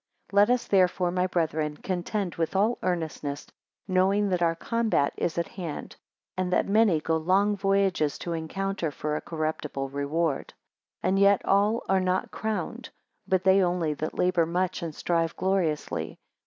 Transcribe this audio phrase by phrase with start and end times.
[0.31, 3.45] 10 Let us, therefore, my brethren, contend with all earnestness,
[3.87, 5.95] knowing that our combat is at hand;
[6.35, 10.55] and that many go long voyages to encounter for a corruptible reward.
[11.03, 12.89] 11 And yet all are not crowned,
[13.27, 16.17] but they only that labour much, and strive gloriously.